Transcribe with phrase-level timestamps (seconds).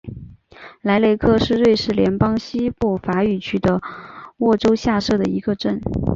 [0.81, 3.79] 莱克雷是瑞士联邦西部法语区的
[4.39, 5.79] 沃州下设的一个镇。